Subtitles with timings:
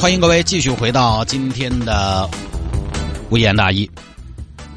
[0.00, 2.30] 欢迎各位继续回到今天的
[3.30, 3.90] 微言大义。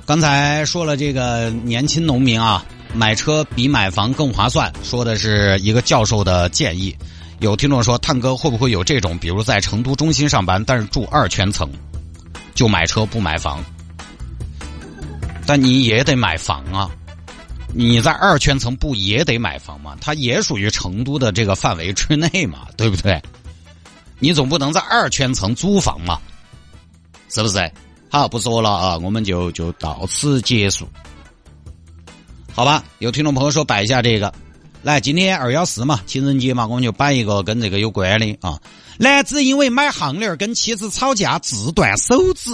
[0.03, 6.95] 刚才说了这个年轻农民啊，买车比买房更划算，说的是一个教授的建议。
[7.39, 11.69] 有听众说，探哥会不会有这种，比如在成都中心上班，但是住二圈层，
[12.55, 13.63] 就买车不买房？
[15.45, 16.89] 但你也得买房啊！
[17.73, 19.95] 你在二圈层不也得买房吗？
[20.01, 23.21] 它也属于成都的这个范围之内嘛，对不对？
[24.21, 26.21] 你总不能在二圈层租房嘛，
[27.27, 27.71] 是不是？
[28.07, 30.87] 好，不说了啊，我们就就到此结束。
[32.53, 34.31] 好吧，有听众朋友说摆一下这个，
[34.83, 38.61] 来，今天二幺四嘛，情人节嘛，我们就摆一个跟这个有关的啊。
[38.99, 42.51] 男子因为买项链跟妻子吵架，自断手指。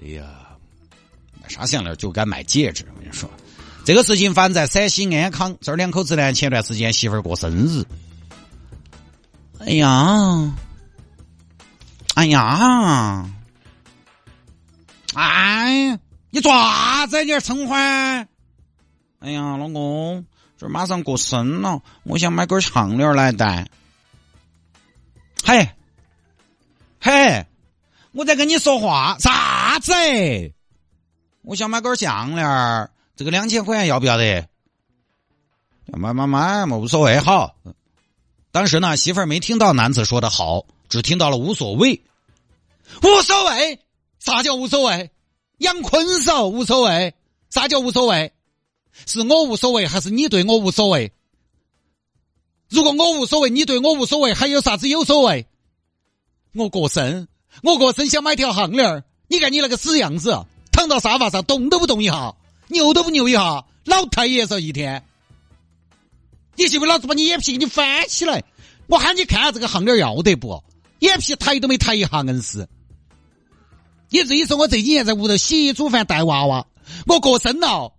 [0.00, 0.22] 哎呀，
[1.42, 3.28] 买啥项链就该买戒指，我跟你说，
[3.84, 7.82] 这个事情发生在陕西安康，这儿两口子呢，前段时间媳妇儿过生日。
[9.60, 10.54] 哎呀，
[12.14, 13.28] 哎呀，
[15.14, 15.98] 哎，
[16.30, 17.22] 你做啥子？
[17.24, 18.26] 你称欢？
[19.18, 20.24] 哎呀，老公，
[20.56, 23.68] 这马上过生了，我想买根项链来戴。
[25.44, 25.68] 嘿，
[26.98, 27.46] 嘿，
[28.12, 29.92] 我在跟你说话，啥子？
[31.42, 34.48] 我想买根项链这个两千块钱要不要得？
[35.84, 37.54] 买买买嘛，无所谓，好。
[38.52, 42.02] 当时呢，媳妇儿没听到男子说的好，只听到了无所谓。
[43.02, 43.78] 无所谓，
[44.18, 45.10] 啥叫无所谓？
[45.58, 47.14] 杨坤嫂无所谓，
[47.48, 48.32] 啥叫无所谓？
[49.06, 51.12] 是我无所谓，还是你对我无所谓？
[52.68, 55.46] 如果我无所谓，你对我无所谓，还有啥子有所谓？
[56.54, 57.28] 我过生，
[57.62, 60.36] 我过生想买条项链你看你那个死样子，
[60.72, 62.34] 躺到沙发上动都不动一下，
[62.66, 65.04] 扭都不扭一下，老太爷说一天。
[66.60, 66.84] 你信不？
[66.84, 68.44] 老子把你眼皮给你翻起来！
[68.86, 70.62] 我喊你看下这个项链要得不？
[70.98, 72.68] 眼皮抬都没抬一下，硬是。
[74.10, 76.66] 你自己说我这几年在屋头洗衣煮饭带娃娃，
[77.06, 77.94] 我过生了，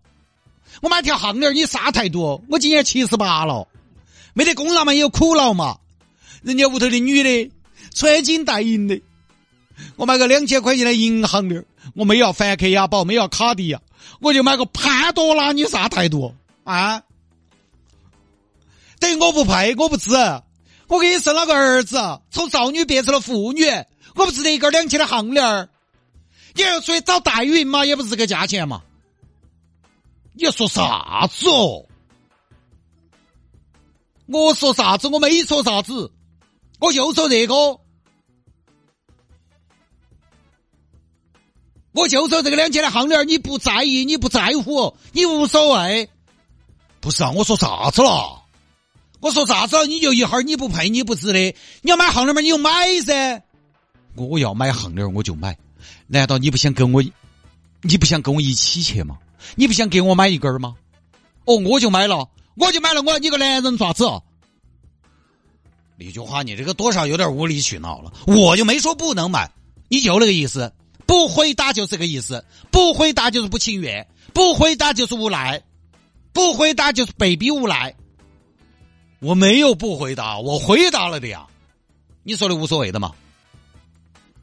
[0.83, 2.43] 我买条项链你啥态度？
[2.49, 3.67] 我今年七十八了，
[4.35, 5.79] 没得功劳嘛，有苦劳嘛。
[6.43, 7.51] 人家屋头的女的
[7.95, 9.01] 穿金戴银的，
[9.95, 13.81] 我买个两千块钱的银项链，我没要梵克雅宝，没要卡地亚，
[14.19, 17.01] 我就买个潘多拉，你啥态度啊？
[19.01, 20.11] 等于我不配，我不值。
[20.87, 21.97] 我给你生了个儿子，
[22.29, 23.65] 从少女变成了妇女，
[24.15, 25.69] 我不值得一根两千的项链儿
[26.53, 28.83] 你要出去找代孕嘛，也不是这个价钱嘛。
[30.33, 31.85] 你要说啥子哦？
[34.27, 35.07] 我说啥子？
[35.07, 36.11] 我没说啥子，
[36.79, 37.55] 我就说这个，
[41.93, 46.09] 我就说这个两千的项链你不在意，你不在乎，你无所谓。
[46.99, 48.40] 不是啊，我说啥子了？
[49.21, 49.87] 我说啥子？
[49.87, 51.39] 你就一哈儿你不配，你不值的。
[51.81, 52.71] 你要买项链嘛，你就买
[53.05, 53.41] 噻。
[54.15, 55.57] 我要买项链我就买。
[56.07, 57.03] 难道你不想跟我？
[57.83, 59.17] 你不想跟我一起去吗？
[59.55, 60.75] 你不想给我买一根儿吗？
[61.45, 63.01] 哦，我就买了，我就买了。
[63.01, 64.05] 我你个男人爪子！
[65.97, 68.11] 那句话你这个多少有点无理取闹了。
[68.25, 69.51] 我就没说不能买，
[69.87, 70.73] 你就那个意思。
[71.05, 75.61] 不回答就是个意思，不回答就是不情愿，不回答就是无奈，
[76.33, 77.93] 不回答就是被逼无奈。
[79.21, 81.45] 我没有不回答，我回答了的呀。
[82.23, 83.13] 你说的无所谓的嘛？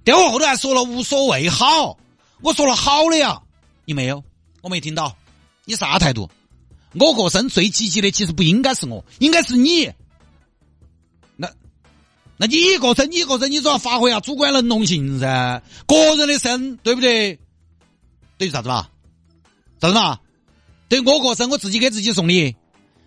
[0.05, 1.99] 电话后头还说了无所谓好，
[2.43, 3.43] 我说了好的呀。
[3.85, 4.23] 你没有，
[4.63, 5.17] 我没听到。
[5.65, 6.31] 你啥态度？
[6.95, 9.93] 我过生最积极的其实不应该是我，应该是你。
[11.37, 11.53] 那，
[12.37, 15.61] 那你过生，你过生，你总要发挥下主观能动性噻。
[15.89, 17.37] 个人的生，对不对？
[18.39, 18.89] 等于啥子嘛？
[19.81, 20.21] 啥子嘛？
[20.89, 22.55] 等于我过生，我自己给自己送礼。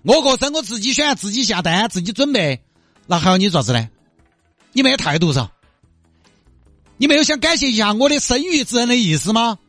[0.04, 2.62] 我过生，我自己选，自己下单，自己准备，
[3.06, 3.88] 那还要你做啥子呢？
[4.74, 5.50] 你没有态度噻？
[6.98, 9.60] 你没有想感谢一下我的生育之恩的意思吗？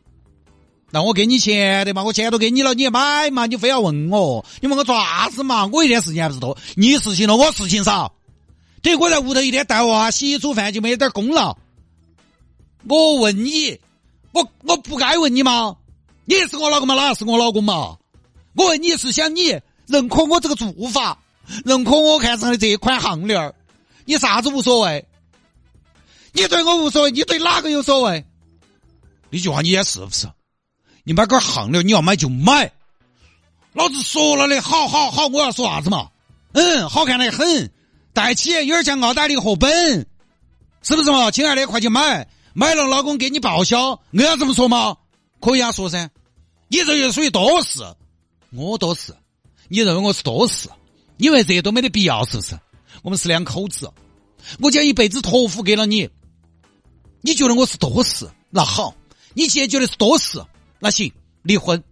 [0.91, 3.45] 那我给你钱的嘛，我钱都给你了，你买嘛？
[3.45, 4.45] 你非要问我？
[4.61, 5.67] 你问我做啥子嘛？
[5.67, 8.13] 我一点事情还不是多，你事情多，我事情少。
[8.81, 11.57] 等于我在屋头一天带娃、洗衣煮饭就没点功劳。
[12.87, 13.79] 我问你，
[14.31, 15.77] 我我不该问你吗？
[16.25, 16.95] 你是我老公嘛？
[16.95, 17.97] 哪是我老公嘛？
[18.55, 19.59] 我问你是想你。
[19.87, 21.17] 认可我这个做法，
[21.65, 23.53] 认可我看上的这款项链
[24.05, 25.05] 你啥子无所谓？
[26.31, 28.25] 你对我无所谓，你对哪个有所谓？
[29.31, 30.27] 这句话你也是不是？
[31.03, 32.71] 你买根项链，你要买就买。
[33.73, 36.09] 老子说了的，好好好，我要说啥子嘛？
[36.53, 37.71] 嗯，好看的很，
[38.13, 40.07] 戴起有点像奥黛丽·赫本，
[40.81, 41.31] 是不是嘛？
[41.31, 43.99] 亲爱的，快去买，买了老公给你报销。
[44.11, 44.95] 我要这么说吗？
[45.41, 46.09] 可以啊，说噻。
[46.67, 47.81] 你这就属于多事，
[48.51, 49.15] 我多事，
[49.73, 50.69] 你认为我是多事？
[51.17, 52.59] 因为这些都没得必要，是不是？
[53.01, 53.91] 我们是两口子，
[54.59, 56.07] 我将一辈子托付给了你。
[57.21, 58.29] 你觉得我是多事？
[58.51, 58.93] 那好，
[59.33, 60.45] 你既然觉得是多事，
[60.77, 61.11] 那行，
[61.41, 61.83] 离婚。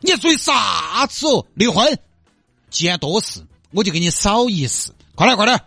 [0.00, 1.46] 你属于啥子哦？
[1.54, 1.96] 离婚？
[2.68, 4.90] 既然多事，我就给你少一事。
[5.14, 5.60] 快点，快点！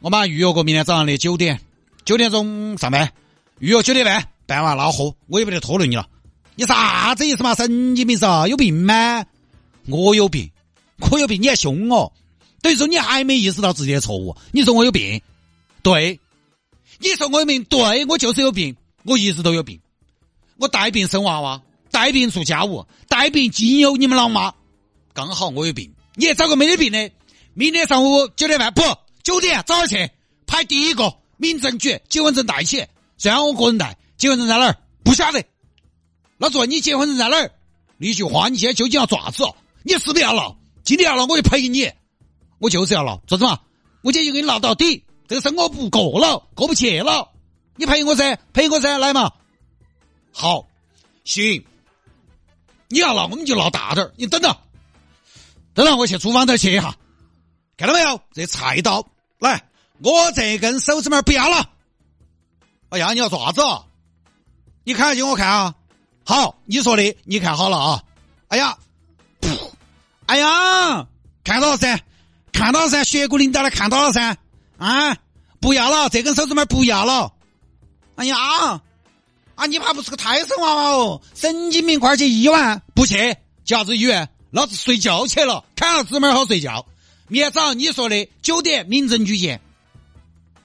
[0.00, 1.58] 我马上预约个明天早上的九点，
[2.04, 3.10] 九点钟上班。
[3.58, 6.06] 预约九点半，办完拉货，我也不得拖累你了。
[6.56, 7.54] 你啥子意思嘛？
[7.54, 9.24] 神经病是有病吗？
[9.86, 10.50] 我有病，
[10.98, 12.12] 我有病，你还凶我？
[12.62, 14.36] 等于说你还没意识到自己的错误。
[14.52, 15.20] 你说我有病？
[15.82, 16.18] 对，
[16.98, 17.62] 你说我有病？
[17.64, 18.74] 对，我就是有病，
[19.04, 19.80] 我一直都有病。
[20.56, 21.60] 我带病生娃娃，
[21.90, 24.54] 带病做家务，带病经由你们老妈。
[25.12, 27.10] 刚好我有病，你也找个没得病的。
[27.54, 28.82] 明天上午九点半，不
[29.22, 30.14] 九点早点去
[30.46, 32.86] 排第一个民政局结婚证带起。
[33.18, 34.76] 虽然我个人带，结婚证在哪儿？
[35.04, 35.44] 不晓得。
[36.38, 37.50] 老子问你结婚证在哪儿？
[37.98, 39.44] 一句话，你现在究竟要爪子？
[39.82, 40.56] 你是不是要闹？
[40.84, 41.90] 今天要闹，我就赔你。
[42.58, 43.58] 我就是要闹，做什么？
[44.02, 45.04] 我今天就给你闹到底。
[45.26, 47.30] 这个生活不过了，过不去了。
[47.76, 49.32] 你赔我噻，赔我噻，来嘛。
[50.30, 50.68] 好，
[51.24, 51.64] 行。
[52.88, 54.56] 你要闹，我们就闹大点你等着，
[55.72, 56.94] 等等，我去厨房头去一下。
[57.76, 58.20] 看到没有？
[58.32, 59.06] 这菜刀，
[59.38, 59.68] 来，
[60.02, 61.70] 我这根手指拇不要了。
[62.90, 63.62] 哎呀，你要做啥子？
[64.84, 65.74] 你看下去，我看啊。
[66.26, 68.04] 好，你说的，你看好了啊！
[68.48, 68.78] 哎呀，
[70.26, 71.06] 哎呀，
[71.44, 72.00] 看到了噻，
[72.52, 74.36] 看到了噻，血骨领导的看到了噻，
[74.78, 75.16] 啊，
[75.60, 77.32] 不要了，这根手指拇不要了。
[78.16, 78.36] 哎呀，
[79.54, 81.20] 啊，你怕不是个胎生娃娃哦？
[81.34, 82.80] 神经病，快去医院！
[82.94, 84.28] 不去，啥子医院？
[84.50, 86.86] 老子睡觉去了，看了指拇好睡觉。
[87.28, 89.60] 明天早上你说的九点民政局见。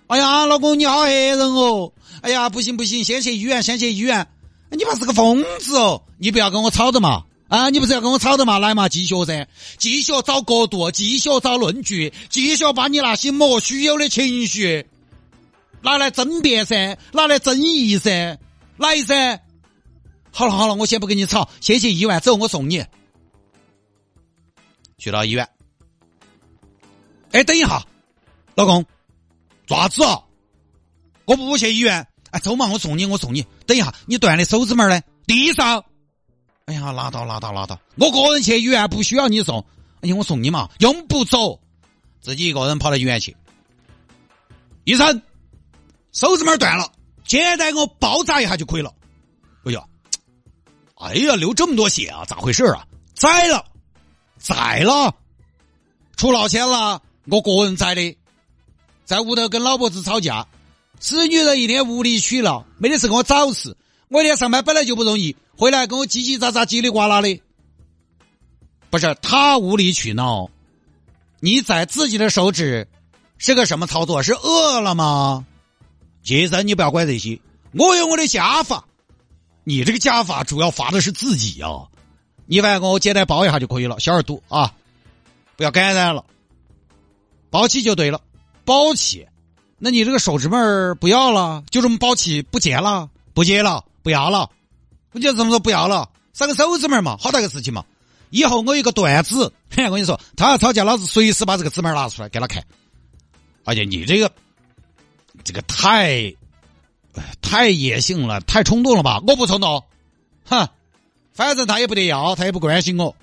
[0.08, 1.92] 哎呀，老公你好吓人哦！
[2.22, 4.28] 哎呀，不行不行，先去医院，先去医院。
[4.72, 6.04] 你怕是个疯子哦！
[6.18, 7.24] 你不要跟我吵的嘛！
[7.50, 8.60] 啊，你不是要跟我吵的嘛？
[8.60, 9.48] 来嘛，继续噻，
[9.78, 14.86] 继续找角度，继续找论据，继续把你那些莫须有的情绪
[15.82, 18.38] 拿来争辩噻，拿来争议噻，
[18.78, 19.42] 来噻！
[20.32, 22.86] 好了好了，我先不跟你吵，先去医院，走，我送你。
[25.00, 25.50] 去到医院，
[27.32, 27.84] 哎，等一下，
[28.54, 28.86] 老公，
[29.66, 30.22] 爪子啊？
[31.26, 32.06] 我不去医院。
[32.30, 33.44] 哎，走嘛，我送你，我送你。
[33.66, 35.02] 等一下，你断的手指拇儿呢？
[35.26, 35.84] 地上。
[36.70, 39.66] 哎呀，拉倒拉倒拉倒，我个人去医院不需要你送。
[40.02, 41.60] 哎呀，我送你嘛，用不着，
[42.22, 43.36] 自己一个人跑到医院去。
[44.84, 45.20] 医生，
[46.12, 46.92] 手指拇断了，
[47.26, 48.94] 简单给我包扎一下就可以了。
[49.64, 49.84] 哎呀，
[50.98, 52.86] 哎呀，流这么多血啊，咋回事啊？
[53.16, 53.66] 在了，
[54.38, 55.16] 宰了，
[56.18, 58.16] 出老千了，我个人宰的，
[59.06, 60.46] 在屋头跟老婆子吵架。
[61.00, 63.76] 死女人一天无理取闹，没得事跟我找事。
[64.10, 67.42] 我一天上班本来就不容易，回来跟我叽叽喳喳、叽里呱啦的。
[68.90, 70.50] 不是他无理取闹，
[71.40, 72.88] 你在自己的手指
[73.38, 74.24] 是个什么操作？
[74.24, 75.46] 是饿了吗？
[76.24, 77.40] 杰森，你不要管这些，
[77.74, 78.84] 我有我的家法。
[79.64, 81.86] 你这个家法主要罚的是自己啊！
[82.48, 84.74] 你反正给我简单包一下就可以了，小耳朵啊，
[85.56, 86.26] 不要感染了，
[87.52, 88.20] 包起就对了，
[88.66, 89.28] 包起。
[89.78, 94.50] 那你这个手指儿不要了，就这么包起不结了，不结了，不要了，
[95.12, 97.86] 我就这么说不要了，三个手指儿嘛，好大个事情嘛。
[98.30, 102.64] 以后我有个段子，嘿， 我跟你说，他要吵架，老子随时把这个指儿拿出来给他看。
[103.66, 104.32] 而且你这个，
[105.44, 106.34] 这个太，
[107.42, 109.22] 太野性了，太冲动了吧？
[109.28, 109.84] 我不冲动，
[110.46, 110.68] 哼，
[111.34, 113.16] 反正他也不得要，他也不关心我。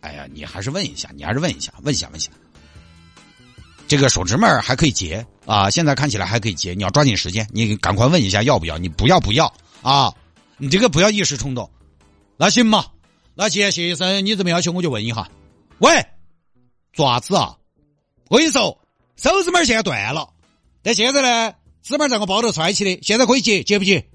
[0.00, 2.30] 哎呀，你还是问一下，你还是问一下，问一下，问一下。
[3.86, 10.12] 这个手指儿还可以结啊，现在看起来还可以接，你要抓紧时间，你赶快问一下要不要，你不要不要啊，
[10.56, 11.70] 你这个不要一时冲动，
[12.36, 12.86] 那行嘛，
[13.34, 15.28] 那既然谢医生你这么要求，我就问一下，
[15.78, 15.90] 喂，
[16.92, 17.56] 爪子啊？
[18.28, 18.78] 我跟你说，
[19.16, 20.28] 手指儿现在断了，
[20.82, 24.08] 但现在呢，指儿在我包头揣起的，现在可以接，接不接？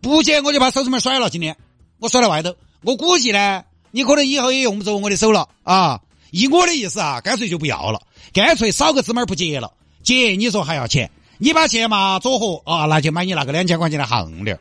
[0.00, 1.56] 不接我就把手指儿甩了，今天
[1.98, 6.00] 我甩在外头，我估计呢，你可能以后也用不着我的手了啊。
[6.30, 8.00] 以我的意思啊，干脆就不要了，
[8.32, 9.72] 干脆少个指儿不接了。
[10.04, 11.10] 结你说还要钱？
[11.38, 14.56] 你把钱嘛左合啊，那就买你那个两千块钱的项链。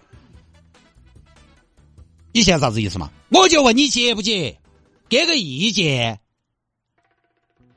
[2.31, 3.11] 你现在啥子意思嘛？
[3.29, 4.57] 我就问你接不接？
[5.07, 6.19] 给个意见。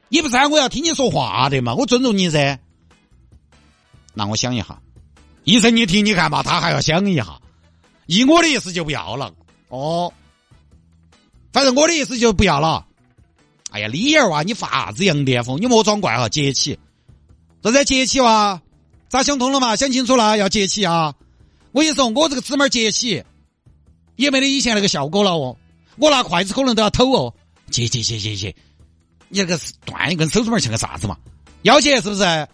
[0.09, 1.75] 你不是我要听你说话的嘛？
[1.75, 2.59] 我尊重你噻。
[4.15, 4.81] 那我想一下，
[5.45, 7.39] 医生，你听，你看嘛，他还要想一下。
[8.07, 9.35] 以我的意思就不要了。
[9.69, 10.11] 哦，
[11.53, 12.87] 反正我的意思就不要了。
[13.73, 15.61] 哎呀，李儿哇，你发啥子羊癫疯？
[15.61, 16.79] 你莫装怪哈，接起，
[17.67, 18.63] 这在节气哇？
[19.09, 19.75] 咋想通了嘛？
[19.75, 21.13] 想清楚了，要节气啊！
[21.73, 23.25] 我跟你说，我这个指纹节气，
[24.15, 25.57] 也没得以前那个效果了哦。
[25.97, 27.35] 我拿筷子可能都要偷哦。
[27.71, 28.55] 接接接接接，
[29.29, 31.17] 你那个断一根手指纹像个啥子嘛？
[31.63, 32.49] 要接是不是？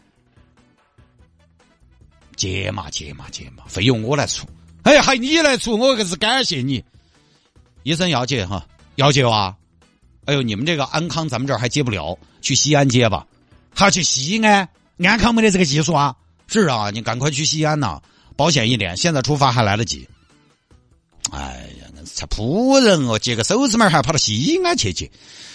[2.35, 4.47] 结嘛结嘛结嘛，费用我来出。
[4.83, 6.83] 哎，还你来出，我可是感谢你。
[7.83, 9.55] 医生要结哈，要结哇？
[10.25, 13.27] 哎呦，你们这个安康咱们这儿还接不了，去西安接吧。
[13.75, 14.67] 还要去西安？
[14.99, 16.15] 安康没得这个技术啊？
[16.49, 18.01] 是啊，你赶快去西安呐，
[18.37, 20.09] 保险一点，现在出发还来得及。
[21.31, 25.11] 哎呀，那才仆人哦，接个手指门还跑到西安去接。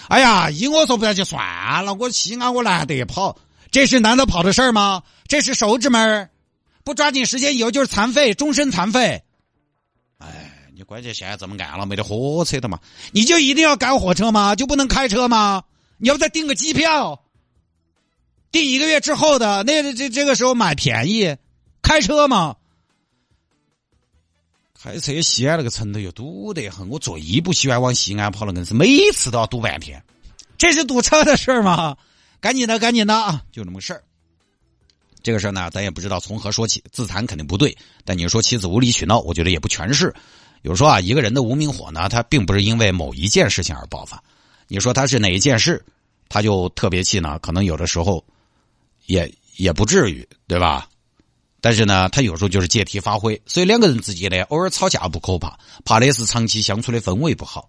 [0.07, 3.37] 哎呀，依我说不要就算了，我西安我难得跑，
[3.69, 5.03] 这是难得跑的事儿吗？
[5.27, 6.29] 这是手指门
[6.83, 9.21] 不抓紧时间以后就是残废，终身残废。
[10.17, 12.79] 哎，你关键现在这么暗了，没得火车的嘛？
[13.11, 14.55] 你就一定要赶火车吗？
[14.55, 15.61] 就不能开车吗？
[15.97, 17.21] 你要再订个机票，
[18.51, 21.35] 订一个月之后的，那这这个时候买便宜，
[21.81, 22.55] 开车嘛？
[24.79, 30.01] 开车西安那个城头又堵得很，我最不喜欢往西安跑了，硬是每次都要堵半天。
[30.57, 31.97] 这是堵车的事儿吗？
[32.39, 33.43] 赶紧的，赶紧的啊！
[33.51, 34.03] 就这么个事儿。
[35.23, 37.75] 这个事儿呢，咱也不知道从何说起，自残肯定不对，
[38.05, 40.13] 但你说妻子无理取闹，我觉得也不全是。
[40.61, 44.23] 有时候啊，一个人的无名火呢，他并不是因为某一件事情而爆发。
[44.67, 45.83] 你说他是哪一件事，
[46.29, 47.37] 他就特别气呢？
[47.39, 48.23] 可能有的时候，
[49.07, 50.87] 也也不至于，对吧？
[51.59, 53.41] 但是呢，他有时候就是借题发挥。
[53.47, 57.67] 所以两个人之间呢，偶尔吵架不可怕，怕的是长期相处的氛围不好。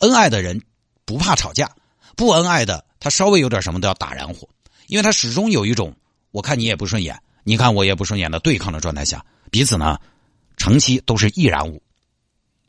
[0.00, 0.60] 恩爱的人
[1.06, 1.70] 不怕吵架，
[2.14, 4.46] 不恩爱的他稍微有点什么都要打燃火，
[4.88, 5.96] 因为他始终有一种。
[6.32, 9.98] 我看你也不顺眼，你看我也不顺眼的对抗的状态下，彼此呢，
[10.56, 11.82] 长期都是易燃物。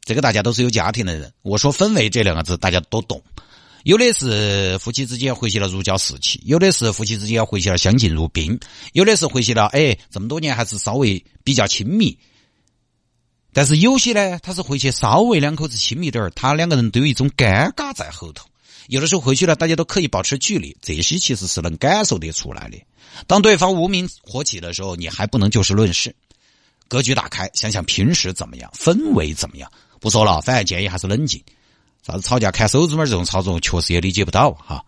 [0.03, 3.21] 这个大家都是有家庭的人，我说氛围这两个字大家都懂。
[3.83, 8.59] 有的是夫妻之间回去了如胶似漆，有的是夫妻之间回去了相敬如宾，
[8.93, 12.17] 有的是回去了哎这么多年还是稍微比较亲密。
[13.53, 18.47] 但是有些呢，他是回去稍微两口子亲密点儿，他两个人都有一种尴尬在后头。
[18.87, 22.77] 有的时候回去了，大家都刻意保持距离，这些其实是能感受得出来的。
[23.27, 26.15] 当对方无名火起的时候，你还不能就事论事，
[26.87, 29.71] 格局打开，想想平时怎么样，氛围怎么样。
[29.99, 31.43] 不说了，反而建议还是冷静。
[32.01, 34.83] 啥子吵架看手指纹这种操作，确实也理解不到哈。